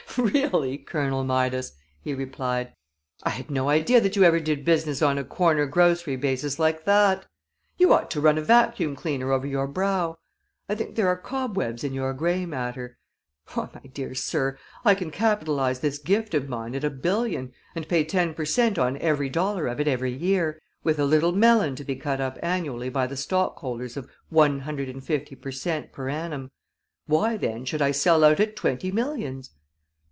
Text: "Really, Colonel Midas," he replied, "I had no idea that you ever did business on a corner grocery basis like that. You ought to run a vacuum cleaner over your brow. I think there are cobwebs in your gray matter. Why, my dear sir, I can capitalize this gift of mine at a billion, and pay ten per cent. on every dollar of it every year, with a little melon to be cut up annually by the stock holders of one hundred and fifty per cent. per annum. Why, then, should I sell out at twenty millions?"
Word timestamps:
"Really, 0.17 0.77
Colonel 0.77 1.23
Midas," 1.23 1.71
he 2.01 2.13
replied, 2.13 2.73
"I 3.23 3.29
had 3.29 3.49
no 3.49 3.69
idea 3.69 4.01
that 4.01 4.17
you 4.17 4.25
ever 4.25 4.41
did 4.41 4.65
business 4.65 5.01
on 5.01 5.17
a 5.17 5.23
corner 5.23 5.65
grocery 5.65 6.17
basis 6.17 6.59
like 6.59 6.83
that. 6.83 7.25
You 7.77 7.93
ought 7.93 8.11
to 8.11 8.19
run 8.19 8.37
a 8.37 8.41
vacuum 8.41 8.93
cleaner 8.93 9.31
over 9.31 9.47
your 9.47 9.67
brow. 9.67 10.17
I 10.67 10.75
think 10.75 10.95
there 10.95 11.07
are 11.07 11.15
cobwebs 11.15 11.85
in 11.85 11.93
your 11.93 12.11
gray 12.11 12.45
matter. 12.45 12.97
Why, 13.53 13.69
my 13.73 13.87
dear 13.89 14.13
sir, 14.13 14.57
I 14.83 14.95
can 14.95 15.11
capitalize 15.11 15.79
this 15.79 15.97
gift 15.97 16.33
of 16.33 16.49
mine 16.49 16.75
at 16.75 16.83
a 16.83 16.89
billion, 16.89 17.53
and 17.73 17.87
pay 17.87 18.03
ten 18.03 18.33
per 18.33 18.43
cent. 18.43 18.77
on 18.77 18.97
every 18.97 19.29
dollar 19.29 19.65
of 19.67 19.79
it 19.79 19.87
every 19.87 20.11
year, 20.11 20.61
with 20.83 20.99
a 20.99 21.05
little 21.05 21.31
melon 21.31 21.77
to 21.77 21.85
be 21.85 21.95
cut 21.95 22.19
up 22.19 22.37
annually 22.43 22.89
by 22.89 23.07
the 23.07 23.15
stock 23.15 23.55
holders 23.59 23.95
of 23.95 24.09
one 24.27 24.59
hundred 24.59 24.89
and 24.89 25.05
fifty 25.05 25.35
per 25.37 25.51
cent. 25.53 25.93
per 25.93 26.09
annum. 26.09 26.51
Why, 27.05 27.37
then, 27.37 27.63
should 27.63 27.81
I 27.81 27.91
sell 27.91 28.25
out 28.25 28.41
at 28.41 28.57
twenty 28.57 28.91
millions?" 28.91 29.51